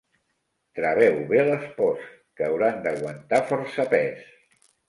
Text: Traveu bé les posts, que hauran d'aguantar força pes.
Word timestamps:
Traveu 0.79 1.19
bé 1.33 1.43
les 1.49 1.67
posts, 1.77 2.17
que 2.39 2.49
hauran 2.55 2.83
d'aguantar 2.87 3.43
força 3.53 3.87
pes. 3.93 4.29